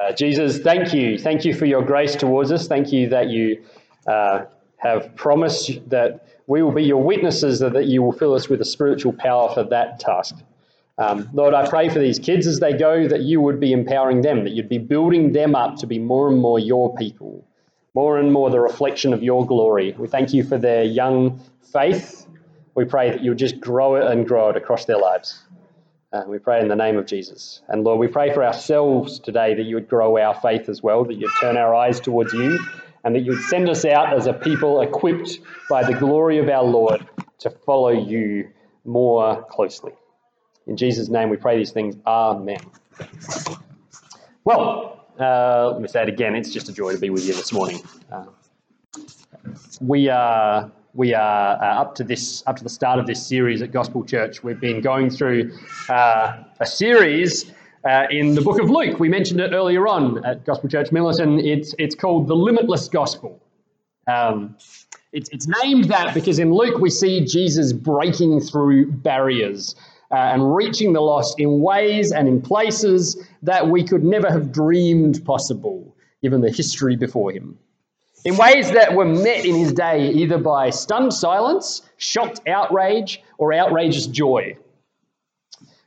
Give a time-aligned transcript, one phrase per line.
[0.00, 1.18] Uh, Jesus, thank you.
[1.18, 2.66] Thank you for your grace towards us.
[2.66, 3.62] Thank you that you
[4.06, 4.46] uh,
[4.78, 8.62] have promised that we will be your witnesses and that you will fill us with
[8.62, 10.36] a spiritual power for that task.
[10.96, 14.22] Um, Lord, I pray for these kids as they go that you would be empowering
[14.22, 17.44] them, that you'd be building them up to be more and more your people,
[17.94, 19.94] more and more the reflection of your glory.
[19.98, 21.40] We thank you for their young
[21.72, 22.26] faith.
[22.74, 25.42] We pray that you'll just grow it and grow it across their lives.
[26.12, 27.62] Uh, we pray in the name of Jesus.
[27.68, 31.04] And Lord, we pray for ourselves today that you would grow our faith as well,
[31.04, 32.58] that you'd turn our eyes towards you,
[33.04, 36.64] and that you'd send us out as a people equipped by the glory of our
[36.64, 37.06] Lord
[37.38, 38.50] to follow you
[38.84, 39.92] more closely.
[40.66, 41.94] In Jesus' name we pray these things.
[42.04, 42.58] Amen.
[44.44, 46.34] Well, uh, let me say it again.
[46.34, 47.82] It's just a joy to be with you this morning.
[48.10, 48.26] Uh,
[49.80, 53.62] we are we are uh, up to this up to the start of this series
[53.62, 54.42] at Gospel Church.
[54.42, 55.52] We've been going through
[55.88, 57.52] uh, a series
[57.88, 58.98] uh, in the book of Luke.
[58.98, 61.44] We mentioned it earlier on at Gospel Church Minlaton.
[61.44, 63.40] It's it's called the Limitless Gospel.
[64.06, 64.56] Um,
[65.12, 69.74] it's, it's named that because in Luke we see Jesus breaking through barriers
[70.12, 74.52] uh, and reaching the lost in ways and in places that we could never have
[74.52, 77.58] dreamed possible, given the history before him
[78.24, 83.52] in ways that were met in his day either by stunned silence, shocked outrage, or
[83.54, 84.56] outrageous joy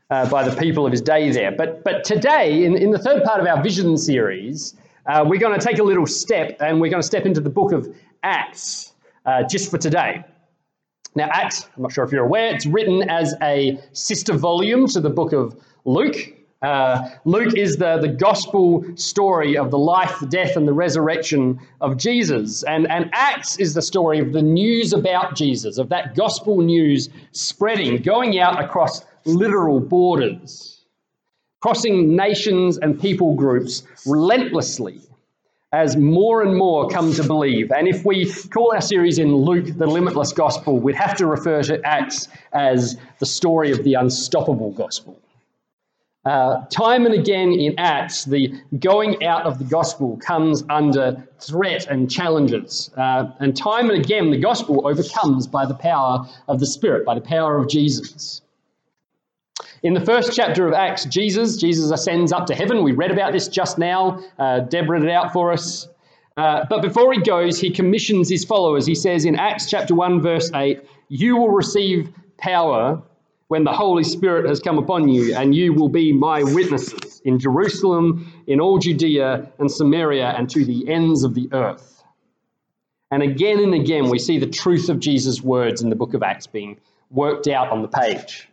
[0.09, 1.51] uh, by the people of his day there.
[1.51, 5.57] But, but today, in, in the third part of our vision series, uh, we're going
[5.59, 8.93] to take a little step and we're going to step into the book of Acts
[9.25, 10.23] uh, just for today.
[11.15, 14.99] Now, Acts, I'm not sure if you're aware, it's written as a sister volume to
[14.99, 16.15] the book of Luke.
[16.63, 21.59] Uh, Luke is the, the gospel story of the life, the death, and the resurrection
[21.81, 22.63] of Jesus.
[22.63, 27.09] And, and Acts is the story of the news about Jesus, of that gospel news
[27.33, 30.85] spreading, going out across literal borders,
[31.59, 35.01] crossing nations and people groups relentlessly
[35.73, 37.71] as more and more come to believe.
[37.71, 41.61] And if we call our series in Luke the limitless gospel, we'd have to refer
[41.63, 45.19] to Acts as the story of the unstoppable gospel.
[46.25, 51.85] Uh, time and again in Acts, the going out of the gospel comes under threat
[51.87, 52.89] and challenges.
[52.95, 57.13] Uh, and time and again, the gospel overcomes by the power of the Spirit, by
[57.13, 58.41] the power of Jesus.
[59.83, 62.83] In the first chapter of Acts, Jesus, Jesus ascends up to heaven.
[62.83, 64.23] We read about this just now.
[64.39, 65.89] Uh, Deb read it out for us.
[66.37, 68.85] Uh, but before he goes, he commissions his followers.
[68.85, 73.03] He says in Acts chapter 1, verse 8, You will receive power
[73.53, 77.37] when the Holy Spirit has come upon you, and you will be my witnesses in
[77.37, 82.03] Jerusalem, in all Judea and Samaria, and to the ends of the earth.
[83.11, 86.23] And again and again, we see the truth of Jesus' words in the book of
[86.23, 86.77] Acts being
[87.11, 88.49] worked out on the page.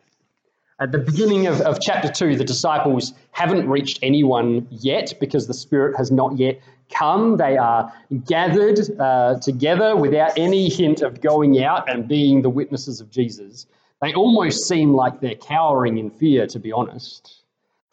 [0.79, 5.55] At the beginning of, of chapter 2, the disciples haven't reached anyone yet because the
[5.55, 6.61] Spirit has not yet
[6.93, 7.39] come.
[7.39, 7.91] They are
[8.27, 13.67] gathered uh, together without any hint of going out and being the witnesses of Jesus.
[14.01, 17.43] They almost seem like they're cowering in fear, to be honest,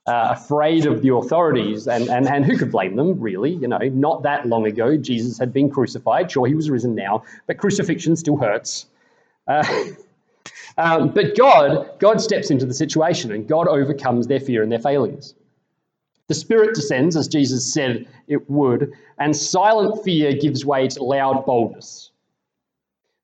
[0.05, 1.87] uh, afraid of the authorities.
[1.87, 3.51] And, and, and who could blame them, really?
[3.51, 6.31] You know, not that long ago, Jesus had been crucified.
[6.31, 8.85] Sure, he was risen now, but crucifixion still hurts.
[9.47, 9.65] Uh,
[10.77, 14.79] um, but God, God steps into the situation and God overcomes their fear and their
[14.79, 15.33] failings.
[16.27, 21.45] The Spirit descends, as Jesus said it would, and silent fear gives way to loud
[21.45, 22.11] boldness.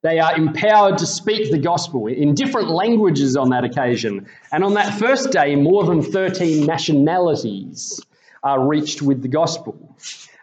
[0.03, 4.27] They are empowered to speak the gospel in different languages on that occasion.
[4.51, 8.01] And on that first day, more than 13 nationalities
[8.43, 9.95] are reached with the gospel.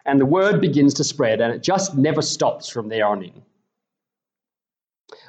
[0.05, 3.43] And the word begins to spread, and it just never stops from there on in.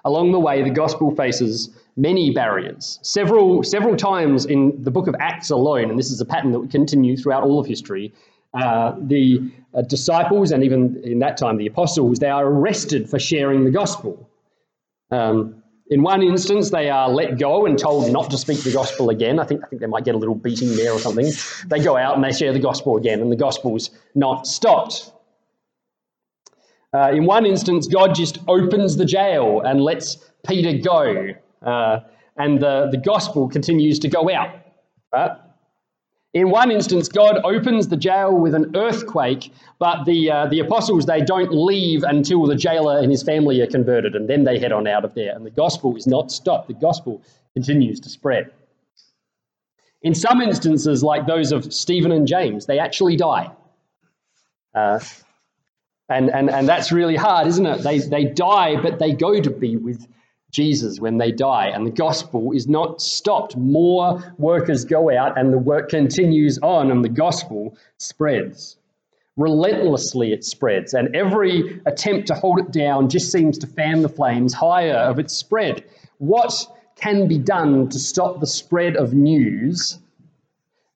[0.07, 2.99] Along the way, the gospel faces many barriers.
[3.03, 6.61] Several, several times in the book of Acts alone, and this is a pattern that
[6.61, 8.15] will continue throughout all of history,
[8.55, 13.19] uh, the uh, disciples and even in that time the apostles, they are arrested for
[13.19, 14.29] sharing the gospel.
[15.11, 19.11] Um, in one instance, they are let go and told not to speak the gospel
[19.11, 19.39] again.
[19.39, 21.31] I think, I think they might get a little beating there or something.
[21.67, 25.13] They go out and they share the gospel again, and the gospel's not stopped.
[26.95, 31.29] Uh, in one instance, God just opens the jail and lets Peter go,
[31.63, 32.01] uh,
[32.37, 34.55] and the, the gospel continues to go out.
[35.13, 35.31] Right?
[36.35, 41.05] In one instance, God opens the jail with an earthquake, but the, uh, the apostles,
[41.05, 44.73] they don't leave until the jailer and his family are converted, and then they head
[44.73, 45.35] on out of there.
[45.35, 47.21] And the gospel is not stopped, the gospel
[47.53, 48.51] continues to spread.
[50.01, 53.51] In some instances, like those of Stephen and James, they actually die.
[54.75, 55.01] Uh,
[56.09, 57.83] and, and, and that's really hard, isn't it?
[57.83, 60.07] They, they die, but they go to be with
[60.53, 63.57] Jesus when they die, and the gospel is not stopped.
[63.57, 68.77] More workers go out, and the work continues on, and the gospel spreads.
[69.39, 74.11] Relentlessly, it spreads, and every attempt to hold it down just seems to fan the
[74.11, 75.85] flames higher of its spread.
[76.19, 76.67] What
[76.97, 79.99] can be done to stop the spread of news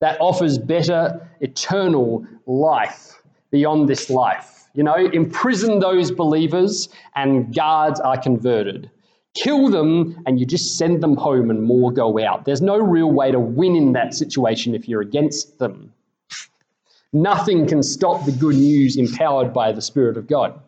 [0.00, 4.68] that offers better eternal life beyond this life?
[4.74, 8.90] You know, imprison those believers, and guards are converted
[9.36, 12.44] kill them and you just send them home and more go out.
[12.44, 15.92] There's no real way to win in that situation if you're against them.
[17.12, 20.58] Nothing can stop the good news empowered by the Spirit of God.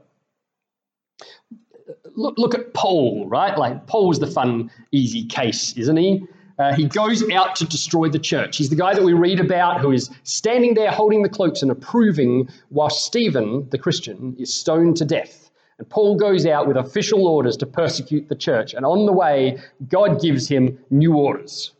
[2.14, 3.56] Look, look at Paul, right?
[3.56, 6.24] Like, Paul's the fun, easy case, isn't he?
[6.58, 8.56] Uh, he goes out to destroy the church.
[8.56, 11.70] He's the guy that we read about who is standing there holding the cloaks and
[11.70, 15.47] approving while Stephen, the Christian, is stoned to death.
[15.78, 18.74] And Paul goes out with official orders to persecute the church.
[18.74, 19.58] And on the way,
[19.88, 21.72] God gives him new orders.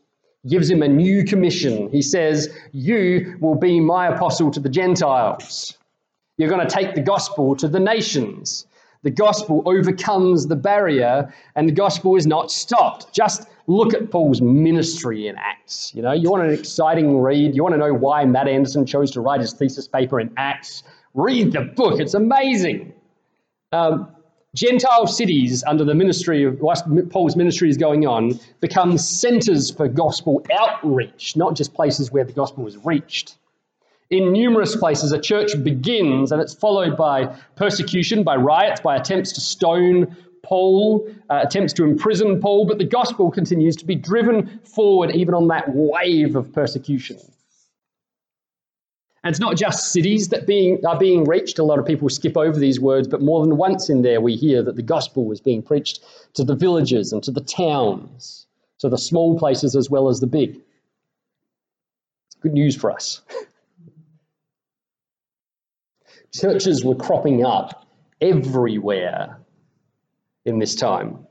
[0.47, 1.91] Gives him a new commission.
[1.91, 5.77] He says, You will be my apostle to the Gentiles.
[6.37, 8.67] You're going to take the gospel to the nations.
[9.03, 13.13] The gospel overcomes the barrier, and the gospel is not stopped.
[13.13, 15.93] Just look at Paul's ministry in Acts.
[15.95, 17.55] You know, you want an exciting read.
[17.55, 20.85] You want to know why Matt Anderson chose to write his thesis paper in Acts.
[21.15, 22.01] Read the book.
[22.01, 22.93] It's amazing.
[23.73, 24.09] Um,
[24.55, 26.59] Gentile cities under the ministry of
[27.11, 32.33] Paul's ministry is going on become centers for gospel outreach, not just places where the
[32.33, 33.37] gospel is reached.
[34.09, 37.27] In numerous places, a church begins and it's followed by
[37.57, 42.87] persecution, by riots, by attempts to stone Paul, uh, attempts to imprison Paul, but the
[42.87, 47.19] gospel continues to be driven forward even on that wave of persecution.
[49.29, 51.59] And it's not just cities that being, are being reached.
[51.59, 54.37] A lot of people skip over these words, but more than once in there we
[54.37, 56.01] hear that the gospel was being preached
[56.33, 58.47] to the villages and to the towns,
[58.79, 60.59] to the small places as well as the big.
[62.41, 63.21] Good news for us.
[66.33, 67.87] Churches were cropping up
[68.23, 69.37] everywhere
[70.47, 71.27] in this time.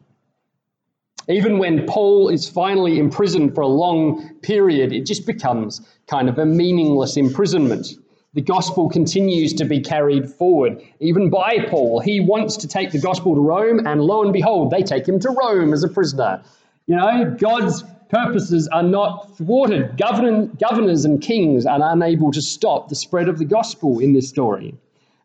[1.29, 6.37] Even when Paul is finally imprisoned for a long period, it just becomes kind of
[6.39, 7.87] a meaningless imprisonment.
[8.33, 11.99] The gospel continues to be carried forward, even by Paul.
[11.99, 15.19] He wants to take the gospel to Rome, and lo and behold, they take him
[15.19, 16.43] to Rome as a prisoner.
[16.85, 19.97] You know, God's purposes are not thwarted.
[19.97, 24.75] governors and kings are unable to stop the spread of the gospel in this story.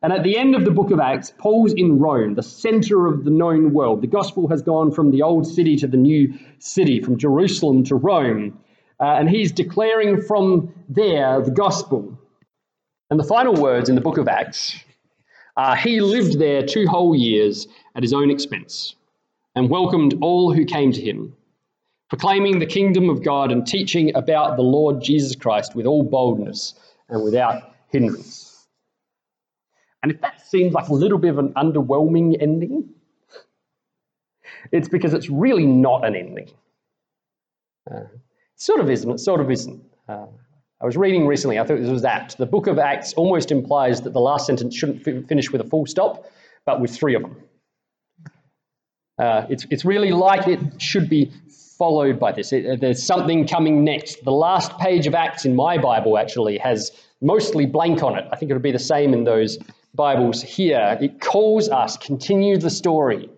[0.03, 3.25] And at the end of the book of Acts, Paul's in Rome, the center of
[3.25, 4.03] the known world.
[4.03, 7.95] The gospel has gone from the old city to the new city, from Jerusalem to
[7.95, 8.59] Rome.
[8.99, 12.19] Uh, and he's declaring from there the gospel.
[13.11, 14.77] And the final words in the book of Acts
[15.57, 18.97] are He lived there two whole years at his own expense
[19.55, 21.37] and welcomed all who came to him,
[22.09, 26.75] proclaiming the kingdom of God and teaching about the Lord Jesus Christ with all boldness
[27.09, 28.52] and without hindrance.
[30.03, 32.89] And if that seems like a little bit of an underwhelming ending,
[34.73, 36.51] it's because it's really not an ending.
[37.91, 38.05] Uh,
[38.57, 39.83] sort of isn't, it sort of isn't.
[40.09, 40.27] Uh,
[40.81, 42.39] I was reading recently, I thought this was apt.
[42.39, 45.65] The book of Acts almost implies that the last sentence shouldn't f- finish with a
[45.65, 46.27] full stop,
[46.67, 47.37] but with three of them.
[49.19, 51.31] Uh, it's, it's really like it should be
[51.79, 52.53] followed by this.
[52.53, 54.25] It, there's something coming next.
[54.25, 56.91] The last page of Acts in my Bible actually has
[57.21, 58.27] mostly blank on it.
[58.33, 59.59] I think it would be the same in those
[59.95, 63.29] Bibles here, it calls us, continue the story.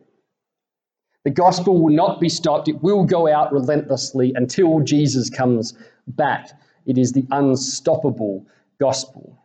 [1.25, 5.75] The gospel will not be stopped, it will go out relentlessly until Jesus comes
[6.07, 6.51] back.
[6.87, 8.47] It is the unstoppable
[8.79, 9.39] gospel.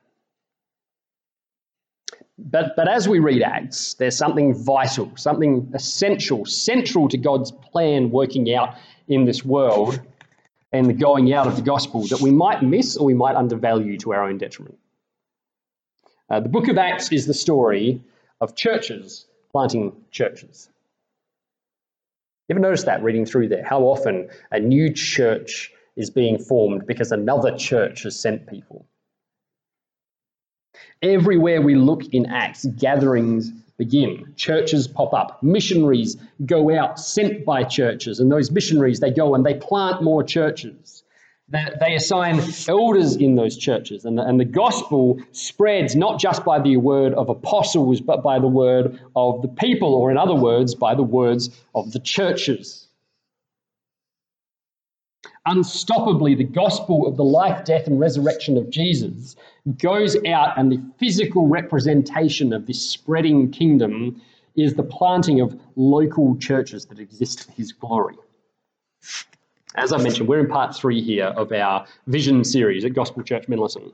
[2.37, 8.11] But, but as we read Acts, there's something vital, something essential, central to God's plan
[8.11, 8.75] working out
[9.07, 9.99] in this world
[10.71, 13.97] and the going out of the gospel that we might miss or we might undervalue
[13.97, 14.77] to our own detriment.
[16.29, 18.01] Uh, the book of Acts is the story
[18.39, 20.69] of churches planting churches.
[22.47, 23.63] You ever notice that reading through there?
[23.63, 28.85] How often a new church is being formed because another church has sent people?
[31.01, 34.33] Everywhere we look in Acts, gatherings begin.
[34.35, 35.41] Churches pop up.
[35.41, 40.23] Missionaries go out sent by churches, and those missionaries they go and they plant more
[40.23, 41.03] churches
[41.51, 44.05] that they assign elders in those churches.
[44.05, 48.39] And the, and the gospel spreads not just by the word of apostles, but by
[48.39, 52.87] the word of the people, or in other words, by the words of the churches.
[55.47, 59.35] Unstoppably, the gospel of the life, death, and resurrection of Jesus
[59.81, 64.21] goes out, and the physical representation of this spreading kingdom
[64.55, 68.15] is the planting of local churches that exist for his glory.
[69.75, 73.47] As I mentioned, we're in part three here of our vision series at Gospel Church
[73.47, 73.91] Minlaton.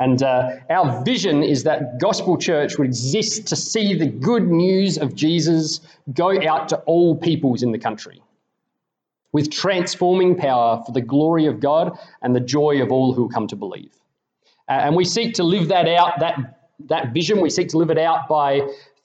[0.00, 4.96] And uh, our vision is that Gospel Church would exist to see the good news
[4.96, 5.80] of Jesus
[6.14, 8.22] go out to all peoples in the country
[9.32, 13.46] with transforming power for the glory of God and the joy of all who come
[13.48, 13.92] to believe.
[14.68, 17.90] Uh, and we seek to live that out, that, that vision, we seek to live
[17.90, 18.60] it out by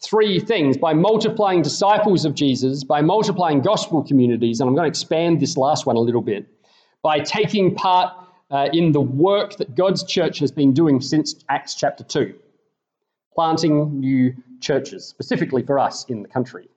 [0.05, 4.89] three things by multiplying disciples of Jesus, by multiplying gospel communities, and I'm going to
[4.89, 6.45] expand this last one a little bit,
[7.01, 8.13] by taking part
[8.51, 12.36] uh, in the work that God's church has been doing since Acts chapter 2,
[13.33, 16.67] planting new churches, specifically for us in the country.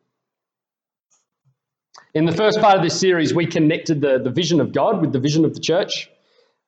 [2.14, 5.12] In the first part of this series, we connected the, the vision of God with
[5.12, 6.10] the vision of the church.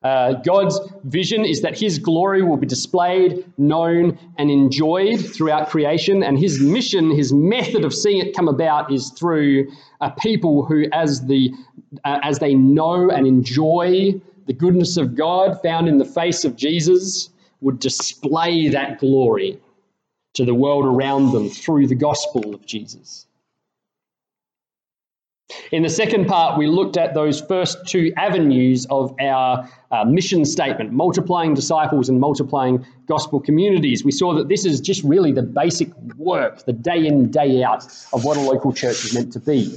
[0.01, 6.23] Uh, God's vision is that His glory will be displayed, known, and enjoyed throughout creation.
[6.23, 10.85] And His mission, His method of seeing it come about, is through a people who,
[10.93, 11.51] as the
[12.05, 14.13] uh, as they know and enjoy
[14.47, 17.29] the goodness of God found in the face of Jesus,
[17.61, 19.59] would display that glory
[20.35, 23.25] to the world around them through the gospel of Jesus.
[25.71, 30.45] In the second part, we looked at those first two avenues of our uh, mission
[30.45, 34.05] statement multiplying disciples and multiplying gospel communities.
[34.05, 37.83] We saw that this is just really the basic work, the day in, day out
[38.13, 39.75] of what a local church is meant to be.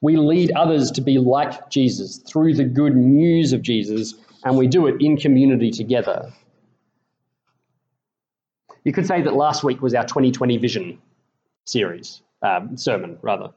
[0.00, 4.66] We lead others to be like Jesus through the good news of Jesus, and we
[4.66, 6.32] do it in community together.
[8.82, 11.00] You could say that last week was our 2020 vision
[11.64, 13.50] series um, sermon, rather.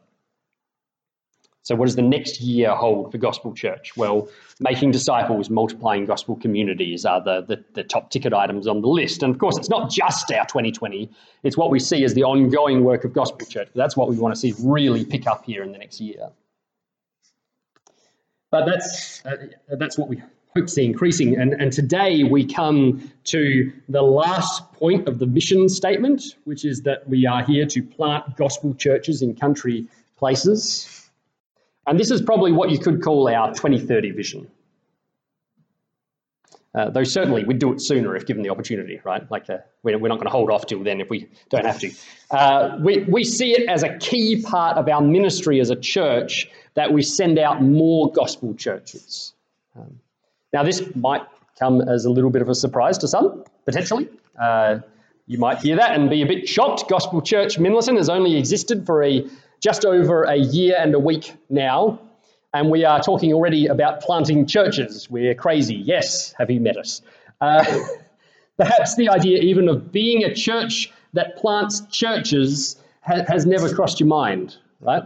[1.67, 3.97] So, what does the next year hold for Gospel Church?
[3.97, 4.29] Well,
[4.61, 9.21] making disciples, multiplying gospel communities are the, the, the, top ticket items on the list.
[9.21, 11.11] And of course, it's not just our 2020,
[11.43, 13.67] it's what we see as the ongoing work of Gospel Church.
[13.75, 16.29] That's what we want to see really pick up here in the next year.
[18.49, 19.35] But that's, uh,
[19.77, 20.21] that's what we
[20.77, 21.39] increasing.
[21.39, 26.81] And, and today we come to the last point of the mission statement, which is
[26.81, 29.87] that we are here to plant gospel churches in country
[30.17, 31.09] places.
[31.85, 34.51] And this is probably what you could call our 2030 vision.
[36.75, 39.29] Uh, though certainly we'd do it sooner if given the opportunity, right?
[39.31, 41.79] Like uh, we're, we're not going to hold off till then if we don't have
[41.79, 41.91] to.
[42.29, 46.49] Uh, we, we see it as a key part of our ministry as a church
[46.75, 49.33] that we send out more gospel churches.
[49.75, 49.99] Um,
[50.53, 51.23] now, this might
[51.59, 54.07] come as a little bit of a surprise to some, potentially.
[54.39, 54.79] Uh,
[55.25, 56.87] you might hear that and be a bit shocked.
[56.89, 59.25] Gospel Church Minlaton has only existed for a
[59.59, 61.99] just over a year and a week now,
[62.53, 65.09] and we are talking already about planting churches.
[65.09, 65.75] We're crazy.
[65.75, 67.01] Yes, have you met us?
[67.41, 67.65] Uh,
[68.57, 73.99] perhaps the idea even of being a church that plants churches ha- has never crossed
[73.99, 75.03] your mind, right?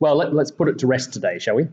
[0.00, 1.68] Well, let, us put it to rest today, shall we?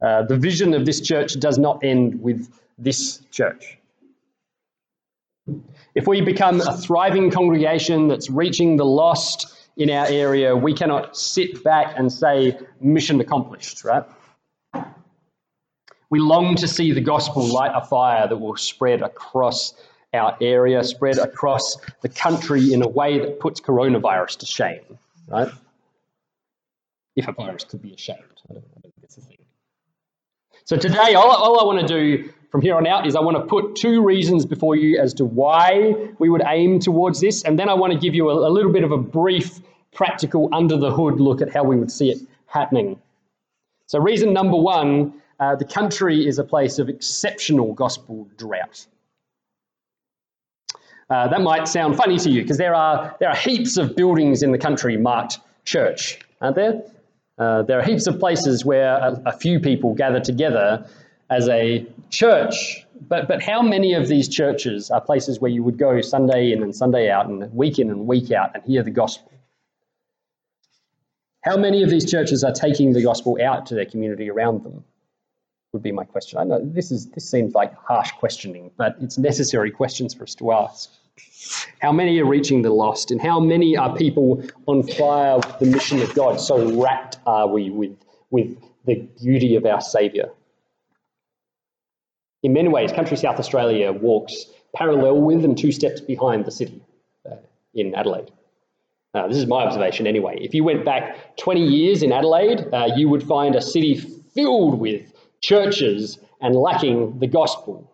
[0.00, 3.78] Uh, the vision of this church does not end with this church.
[5.94, 11.16] If we become a thriving congregation that's reaching the lost in our area, we cannot
[11.16, 14.04] sit back and say, mission accomplished, right?
[16.10, 19.74] We long to see the gospel light a fire that will spread across
[20.14, 25.48] our area, spread across the country in a way that puts coronavirus to shame, right?
[27.16, 28.22] If a virus could be ashamed.
[28.48, 29.38] I don't, I don't think it's a thing.
[30.68, 33.38] So today, all, all I want to do from here on out is I want
[33.38, 37.58] to put two reasons before you as to why we would aim towards this, and
[37.58, 39.60] then I want to give you a, a little bit of a brief,
[39.94, 43.00] practical, under the hood look at how we would see it happening.
[43.86, 48.86] So, reason number one uh, the country is a place of exceptional gospel drought.
[51.08, 54.42] Uh, that might sound funny to you because there are, there are heaps of buildings
[54.42, 56.82] in the country marked church, aren't there?
[57.38, 60.88] Uh, there are heaps of places where a, a, few people gather together
[61.30, 65.78] as a church, but, but how many of these churches are places where you would
[65.78, 68.90] go Sunday in and Sunday out and week in and week out and hear the
[68.90, 69.30] gospel?
[71.44, 74.84] How many of these churches are taking the gospel out to their community around them?
[75.72, 76.38] Would be my question.
[76.38, 80.34] I know this is this seems like harsh questioning, but it's necessary questions for us
[80.36, 80.90] to ask.
[81.80, 83.10] How many are reaching the lost?
[83.10, 86.40] And how many are people on fire with the mission of God?
[86.40, 87.96] So rapt are we with,
[88.30, 88.56] with
[88.86, 90.30] the beauty of our Saviour.
[92.42, 96.80] In many ways, Country South Australia walks parallel with and two steps behind the city
[97.30, 97.36] uh,
[97.74, 98.30] in Adelaide.
[99.14, 100.38] Uh, this is my observation anyway.
[100.40, 103.94] If you went back 20 years in Adelaide, uh, you would find a city
[104.34, 107.87] filled with churches and lacking the gospel.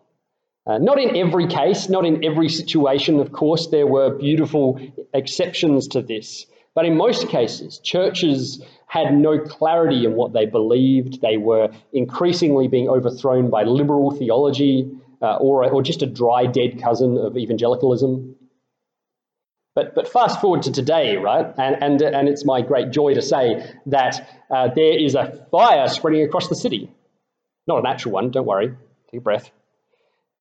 [0.67, 4.79] Uh, not in every case, not in every situation, of course, there were beautiful
[5.13, 6.47] exceptions to this.
[6.73, 11.21] But in most cases, churches had no clarity in what they believed.
[11.21, 14.91] They were increasingly being overthrown by liberal theology
[15.21, 18.35] uh, or, or just a dry, dead cousin of evangelicalism.
[19.75, 21.53] But, but fast forward to today, right?
[21.57, 25.87] And, and, and it's my great joy to say that uh, there is a fire
[25.89, 26.91] spreading across the city.
[27.67, 28.73] Not an actual one, don't worry.
[29.11, 29.51] Take a breath.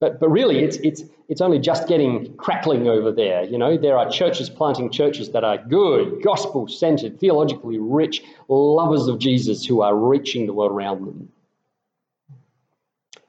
[0.00, 3.44] But, but really, it's, it's, it's only just getting crackling over there.
[3.44, 9.06] You know, there are churches planting churches that are good, gospel centered, theologically rich, lovers
[9.06, 11.28] of Jesus who are reaching the world around them.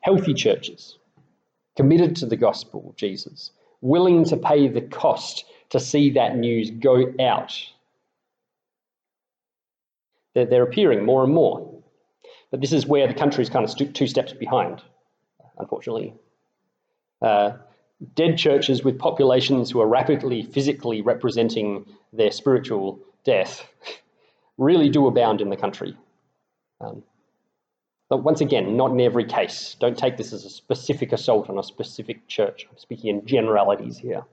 [0.02, 0.98] Healthy churches,
[1.76, 6.72] committed to the gospel of Jesus, willing to pay the cost to see that news
[6.72, 7.58] go out.
[10.34, 11.72] They're, they're appearing more and more.
[12.52, 14.82] But this is where the country is kind of two steps behind,
[15.58, 16.14] unfortunately.
[17.22, 17.54] Uh,
[18.14, 23.68] dead churches with populations who are rapidly physically representing their spiritual death
[24.58, 25.96] really do abound in the country.
[26.82, 27.04] Um,
[28.10, 29.76] but once again, not in every case.
[29.80, 32.68] Don't take this as a specific assault on a specific church.
[32.70, 34.24] I'm speaking in generalities here.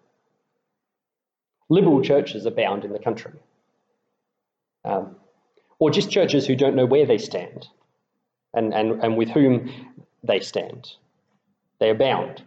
[1.68, 3.32] Liberal churches abound in the country.
[4.84, 5.16] Um,
[5.78, 7.66] or just churches who don't know where they stand
[8.52, 9.72] and, and, and with whom
[10.22, 10.92] they stand.
[11.80, 12.42] They abound.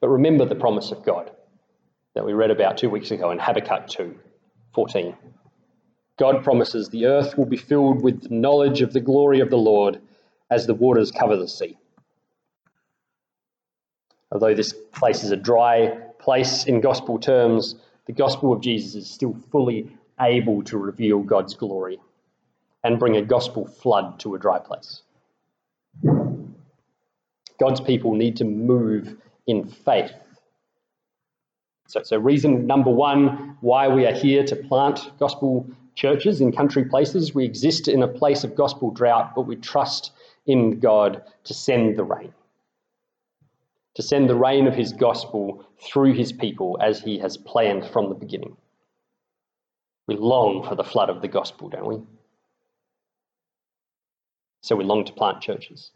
[0.00, 1.30] But remember the promise of God
[2.14, 4.14] that we read about two weeks ago in Habakkuk 2
[4.74, 5.16] 14.
[6.18, 9.58] God promises the earth will be filled with the knowledge of the glory of the
[9.58, 10.00] Lord
[10.50, 11.76] as the waters cover the sea.
[14.32, 17.76] Although this place is a dry place in gospel terms,
[18.06, 21.98] the gospel of Jesus is still fully able to reveal God's glory
[22.82, 25.02] and bring a gospel flood to a dry place.
[27.58, 30.12] God's people need to move in faith.
[31.88, 36.84] So, so, reason number one why we are here to plant gospel churches in country
[36.84, 37.34] places.
[37.34, 40.12] We exist in a place of gospel drought, but we trust
[40.46, 42.32] in God to send the rain,
[43.94, 48.08] to send the rain of his gospel through his people as he has planned from
[48.08, 48.56] the beginning.
[50.06, 52.02] We long for the flood of the gospel, don't we?
[54.62, 55.90] So we long to plant churches.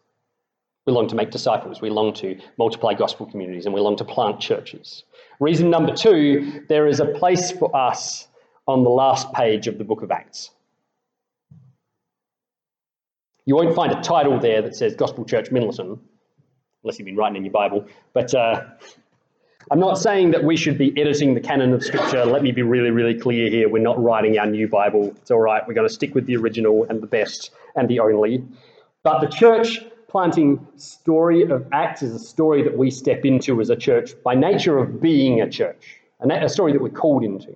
[0.87, 1.81] We long to make disciples.
[1.81, 5.05] We long to multiply gospel communities and we long to plant churches.
[5.39, 8.29] Reason number two there is a place for us
[8.67, 10.51] on the last page of the book of Acts.
[13.47, 15.99] You won't find a title there that says Gospel Church Minlaton,
[16.83, 17.85] unless you've been writing in your Bible.
[18.13, 18.65] But uh,
[19.71, 22.25] I'm not saying that we should be editing the canon of Scripture.
[22.25, 23.69] Let me be really, really clear here.
[23.69, 25.09] We're not writing our new Bible.
[25.21, 25.67] It's all right.
[25.67, 28.45] We're going to stick with the original and the best and the only.
[29.03, 29.81] But the church
[30.11, 34.35] planting story of Acts is a story that we step into as a church by
[34.35, 37.55] nature of being a church, and a story that we're called into.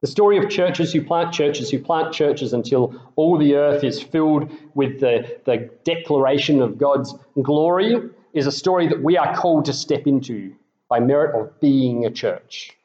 [0.00, 4.02] The story of churches who plant churches, who plant churches until all the earth is
[4.02, 7.96] filled with the, the declaration of God's glory,
[8.32, 10.54] is a story that we are called to step into
[10.88, 12.76] by merit of being a church.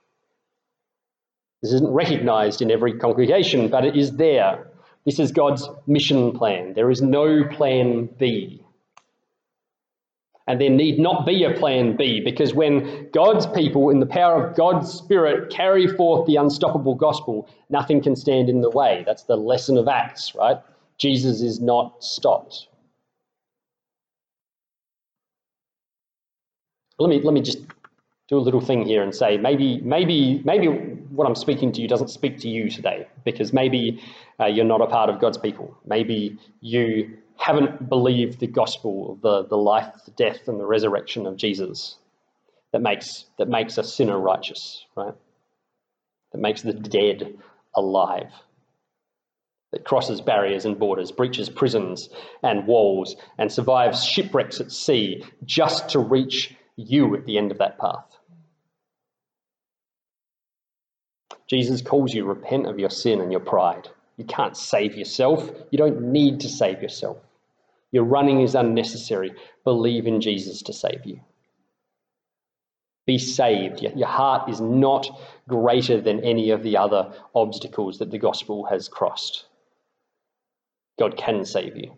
[1.61, 4.67] This isn't recognized in every congregation, but it is there.
[5.05, 6.73] This is God's mission plan.
[6.73, 8.61] There is no plan B.
[10.47, 14.45] And there need not be a plan B because when God's people, in the power
[14.45, 19.03] of God's Spirit, carry forth the unstoppable gospel, nothing can stand in the way.
[19.07, 20.57] That's the lesson of Acts, right?
[20.99, 22.67] Jesus is not stopped.
[26.99, 27.59] Let me, let me just
[28.27, 31.87] do a little thing here and say maybe, maybe, maybe what I'm speaking to you
[31.87, 34.01] doesn't speak to you today because maybe
[34.39, 35.77] uh, you're not a part of God's people.
[35.85, 41.27] Maybe you haven't believed the gospel of the, the life, the death, and the resurrection
[41.27, 41.97] of Jesus
[42.71, 45.13] that makes, that makes a sinner righteous, right?
[46.31, 47.37] That makes the dead
[47.75, 48.31] alive.
[49.71, 52.09] That crosses barriers and borders, breaches prisons
[52.41, 57.57] and walls, and survives shipwrecks at sea just to reach you at the end of
[57.59, 58.14] that path.
[61.47, 63.87] Jesus calls you repent of your sin and your pride.
[64.17, 65.51] You can't save yourself.
[65.71, 67.17] You don't need to save yourself.
[67.91, 69.33] Your running is unnecessary.
[69.63, 71.19] Believe in Jesus to save you.
[73.05, 73.81] Be saved.
[73.81, 75.07] Your heart is not
[75.47, 79.45] greater than any of the other obstacles that the gospel has crossed.
[80.97, 81.95] God can save you.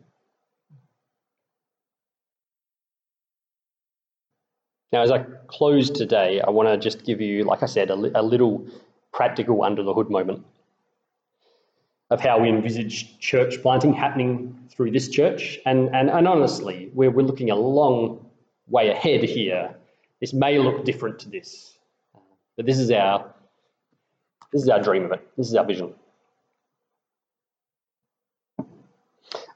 [4.91, 7.93] Now, as I close today, I want to just give you, like I said, a,
[7.93, 8.67] a little
[9.17, 10.41] practical under the hood moment.
[12.09, 15.59] of how we envisage church planting happening through this church.
[15.65, 18.25] And, and, and honestly, we're, we're looking a long
[18.67, 19.75] way ahead here.
[20.21, 21.77] This may look different to this,
[22.55, 23.33] but this is our
[24.53, 25.27] this is our dream of it.
[25.35, 25.93] This is our vision.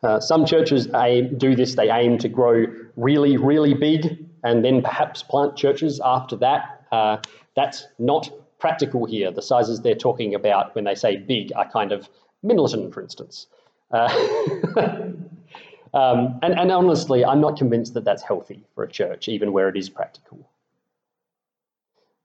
[0.03, 2.65] Uh, some churches aim, do this, they aim to grow
[2.97, 6.85] really, really big and then perhaps plant churches after that.
[6.91, 7.17] Uh,
[7.55, 8.29] that's not
[8.61, 9.31] practical here.
[9.31, 12.07] The sizes they're talking about when they say big are kind of
[12.45, 13.47] Minlaton, for instance.
[13.91, 14.07] Uh,
[15.93, 19.67] um, and, and honestly, I'm not convinced that that's healthy for a church, even where
[19.67, 20.47] it is practical.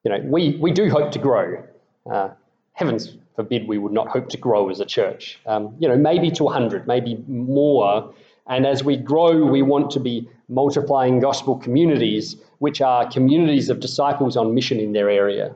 [0.04, 1.64] You know, we, we do hope to grow.
[2.08, 2.28] Uh,
[2.74, 5.40] heavens forbid we would not hope to grow as a church.
[5.46, 8.14] Um, you know, maybe to 100, maybe more.
[8.46, 13.80] And as we grow, we want to be multiplying gospel communities, which are communities of
[13.80, 15.54] disciples on mission in their area.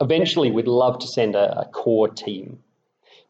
[0.00, 2.58] Eventually, we'd love to send a, a core team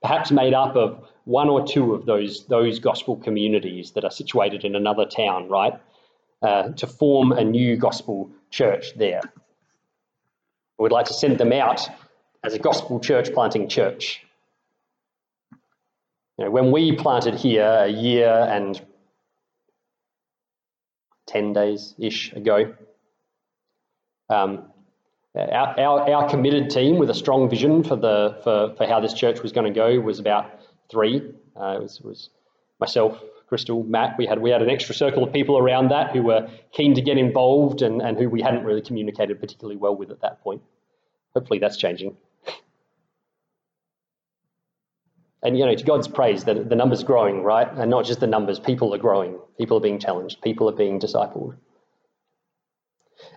[0.02, 4.64] perhaps made up of one or two of those, those gospel communities that are situated
[4.64, 5.74] in another town, right?
[6.40, 9.20] Uh, to form a new gospel church there.
[10.78, 11.88] We'd like to send them out
[12.44, 14.24] as a gospel church planting church.
[16.38, 18.80] You know, when we planted here a year and
[21.26, 22.72] 10 days ish ago,
[24.30, 24.70] um,
[25.38, 29.42] our, our, committed team with a strong vision for the for, for how this church
[29.42, 31.32] was going to go was about three.
[31.60, 32.30] Uh, it was, was
[32.80, 34.16] myself, Crystal, Matt.
[34.18, 37.02] We had we had an extra circle of people around that who were keen to
[37.02, 40.62] get involved and, and who we hadn't really communicated particularly well with at that point.
[41.34, 42.16] Hopefully that's changing.
[45.42, 47.68] And you know, to God's praise, that the numbers growing, right?
[47.72, 49.38] And not just the numbers, people are growing.
[49.56, 50.42] People are being challenged.
[50.42, 51.54] People are being discipled.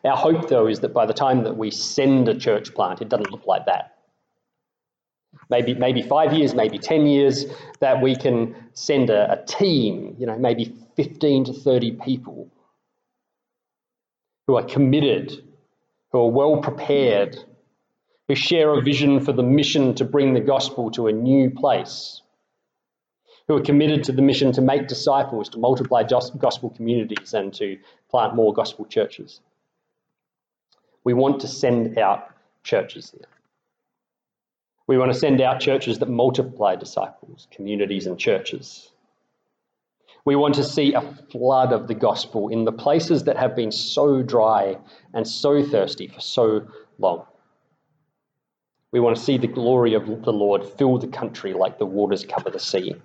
[0.04, 3.10] Our hope, though, is that by the time that we send a church plant, it
[3.10, 3.98] doesn't look like that.
[5.50, 7.46] Maybe, maybe five years, maybe 10 years,
[7.80, 12.50] that we can send a, a team, you know, maybe 15 to 30 people
[14.48, 15.32] who are committed,
[16.12, 17.38] who are well prepared,
[18.28, 22.22] who share a vision for the mission to bring the gospel to a new place,
[23.48, 27.78] who are committed to the mission to make disciples, to multiply gospel communities, and to
[28.10, 29.40] plant more gospel churches.
[31.04, 32.30] We want to send out
[32.64, 33.28] churches here.
[34.88, 38.92] We want to send out churches that multiply disciples, communities, and churches.
[40.26, 43.72] We want to see a flood of the gospel in the places that have been
[43.72, 44.78] so dry
[45.14, 46.68] and so thirsty for so
[47.00, 47.26] long.
[48.92, 52.26] We want to see the glory of the Lord fill the country like the waters
[52.26, 52.96] cover the sea.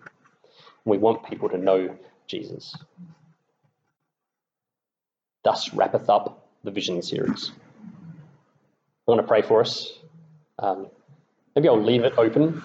[0.84, 2.74] We want people to know Jesus.
[5.44, 7.52] Thus wrappeth up the vision series.
[9.06, 9.92] I want to pray for us.
[10.58, 10.88] Um,
[11.54, 12.60] maybe I'll leave it open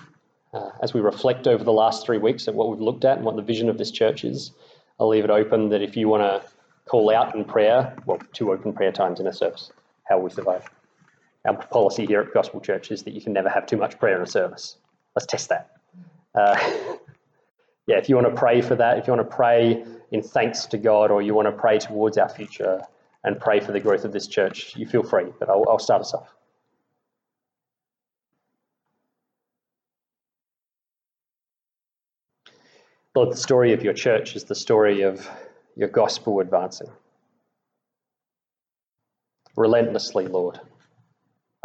[0.54, 3.26] uh, as we reflect over the last three weeks at what we've looked at and
[3.26, 4.52] what the vision of this church is.
[5.00, 6.50] I'll leave it open that if you want to
[6.90, 9.72] call out in prayer, well, two open prayer times in a service,
[10.04, 10.68] how we survive.
[11.46, 14.16] Our policy here at Gospel Church is that you can never have too much prayer
[14.16, 14.78] in a service.
[15.16, 15.78] Let's test that.
[16.34, 16.58] Uh,
[17.86, 20.66] yeah, if you want to pray for that, if you want to pray in thanks
[20.68, 22.82] to God, or you want to pray towards our future,
[23.24, 26.02] and pray for the growth of this church, you feel free, but I'll, I'll start
[26.02, 26.34] us off.
[33.14, 35.30] Lord, the story of your church is the story of
[35.76, 36.88] your gospel advancing.
[39.58, 40.62] Relentlessly, Lord,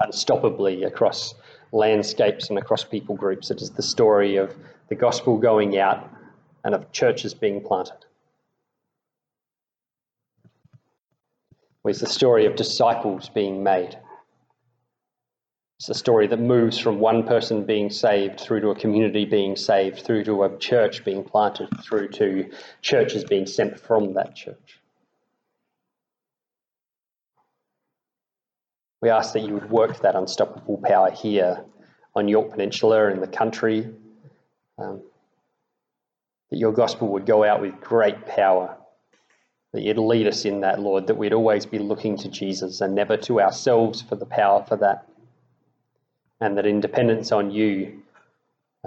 [0.00, 1.34] unstoppably across
[1.72, 3.50] landscapes and across people groups.
[3.52, 4.54] It is the story of
[4.88, 6.10] the gospel going out
[6.64, 8.06] and of churches being planted.
[11.88, 13.96] It's the story of disciples being made.
[15.78, 19.56] It's a story that moves from one person being saved through to a community being
[19.56, 24.80] saved, through to a church being planted, through to churches being sent from that church.
[29.02, 31.62] We ask that you would work that unstoppable power here
[32.14, 33.94] on Yorke Peninsula in the country,
[34.78, 35.02] um,
[36.50, 38.75] that your gospel would go out with great power
[39.76, 42.94] that you'd lead us in that, Lord, that we'd always be looking to Jesus and
[42.94, 45.06] never to ourselves for the power for that.
[46.40, 48.00] And that in dependence on you,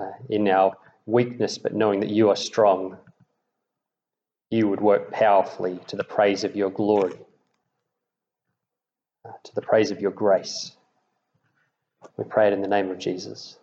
[0.01, 0.75] uh, in our
[1.05, 2.97] weakness, but knowing that you are strong,
[4.49, 7.19] you would work powerfully to the praise of your glory,
[9.25, 10.71] uh, to the praise of your grace.
[12.17, 13.59] We pray it in the name of Jesus.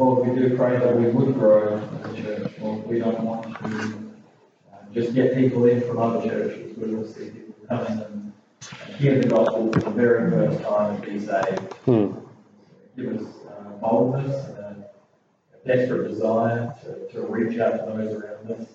[0.00, 2.52] Lord, we do pray that we would grow as a church.
[2.60, 4.12] Lord, we don't want to
[4.72, 6.76] uh, just get people in from other churches.
[6.76, 8.32] We will see people come in and
[8.96, 11.72] hear the gospel for the very first time and be saved.
[11.84, 12.12] Hmm.
[12.96, 14.84] Give us uh, boldness and
[15.54, 18.66] a desperate desire to, to reach out to those around us.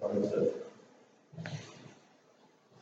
[0.00, 0.54] Those that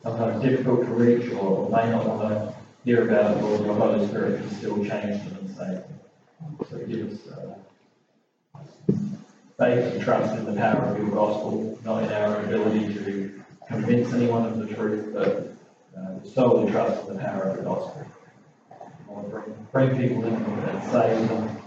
[0.03, 4.07] sometimes difficult to reach or may not want to hear about it, Lord, your Holy
[4.07, 5.99] Spirit can still change them and save them.
[6.69, 7.55] So give us uh,
[9.57, 14.13] faith and trust in the power of your gospel, not in our ability to convince
[14.13, 15.55] anyone of the truth, but
[15.97, 18.05] uh, solely trust in the power of the gospel.
[19.29, 21.57] Bring, bring people in and save them,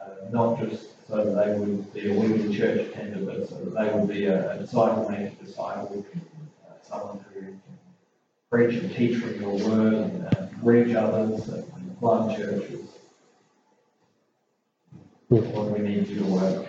[0.00, 3.74] uh, not just so that they would be a weekly church attender, but so that
[3.74, 6.04] they would be a, a disciple making disciple,
[6.68, 7.60] uh, someone who can
[8.50, 12.95] preach and teach from your word and, and reach others and plant churches.
[15.28, 16.66] Lord, we need to work.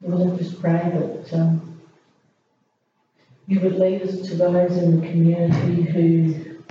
[0.00, 1.80] Lord, I just pray that um,
[3.48, 6.62] you would lead us to those in the community who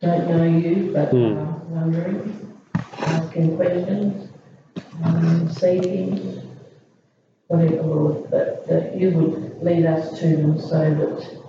[0.00, 1.38] don't know you but Hmm.
[1.38, 2.60] are wondering,
[2.98, 4.30] asking questions,
[5.02, 6.56] um, seeking,
[7.48, 11.40] whatever, Lord, that, that you would lead us to them so that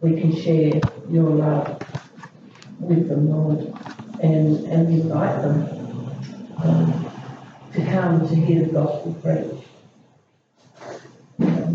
[0.00, 1.80] we can share your love
[2.80, 3.72] with them, Lord,
[4.20, 5.68] and, and invite them
[6.64, 7.10] um,
[7.74, 9.69] to come to hear the gospel preached.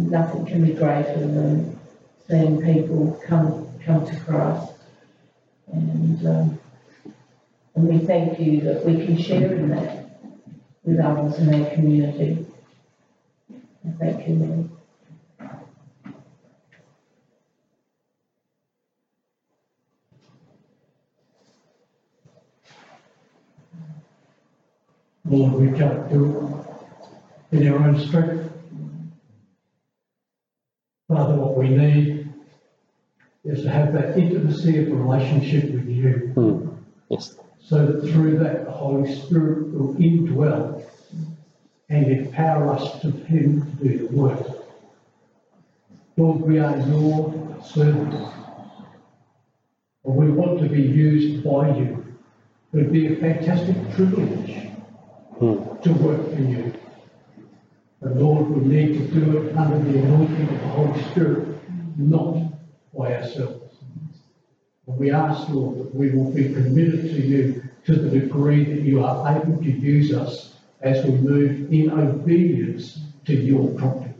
[0.09, 1.79] Nothing can be greater than
[2.27, 4.73] seeing people come, come to Christ.
[5.71, 6.59] And, um,
[7.75, 10.19] and we thank you that we can share in that
[10.83, 12.45] with others in our community.
[13.83, 14.69] And Thank you, Lord.
[25.27, 26.63] Lord, we can't do
[27.51, 28.54] it in our own strength.
[31.07, 32.33] Father, what we need
[33.43, 36.69] is to have that intimacy of relationship with you, Hmm.
[37.09, 37.37] Yes.
[37.59, 40.81] so that through that the Holy Spirit will indwell
[41.89, 44.39] and empower us to Him to do the work.
[46.17, 48.15] Lord, we are your servants.
[50.05, 52.03] And we want to be used by you.
[52.73, 54.69] It would be a fantastic privilege
[55.37, 55.55] Hmm.
[55.83, 56.73] to work for you.
[58.05, 61.47] But Lord, we need to do it under the anointing of the Holy Spirit,
[61.97, 62.37] not
[62.95, 63.77] by ourselves.
[64.85, 68.83] And we ask, Lord, that we will be committed to you to the degree that
[68.83, 74.13] you are able to use us as we move in obedience to your prompting.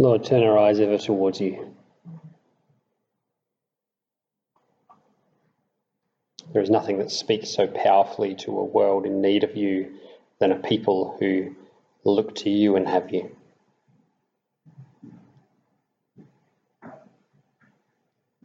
[0.00, 1.74] Lord, turn our eyes ever towards you.
[6.54, 9.96] There is nothing that speaks so powerfully to a world in need of you
[10.38, 11.54] than a people who
[12.02, 13.36] look to you and have you.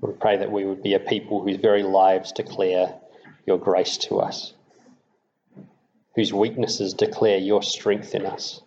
[0.02, 2.96] We pray that we would be a people whose very lives declare
[3.48, 4.54] your grace to us,
[6.16, 8.60] whose weaknesses declare your strength in us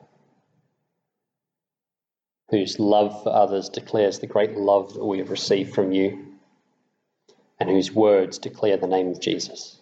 [2.51, 6.35] whose love for others declares the great love that we have received from you,
[7.61, 9.79] and whose words declare the name of Jesus.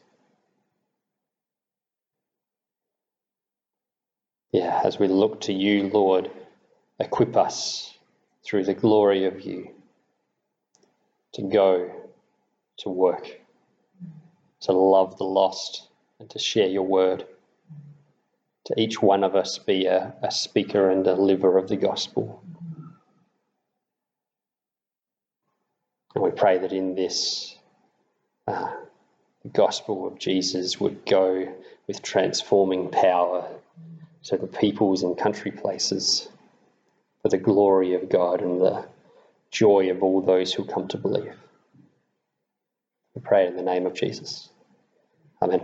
[4.53, 6.31] Yeah, as we look to you, Lord,
[6.99, 7.95] equip us
[8.43, 9.71] through the glory of you
[11.35, 11.91] to go,
[12.79, 13.41] to work,
[14.61, 17.27] to love the lost, and to share your word.
[18.67, 22.43] To each one of us be a, a speaker and a liver of the gospel.
[26.17, 27.55] And we pray that in this,
[28.49, 28.71] uh,
[29.43, 31.55] the gospel of Jesus would go
[31.87, 33.47] with transforming power
[34.23, 36.27] to the peoples and country places
[37.21, 38.87] for the glory of God and the
[39.51, 41.35] joy of all those who come to believe.
[43.15, 44.49] We pray in the name of Jesus.
[45.43, 45.61] Amen.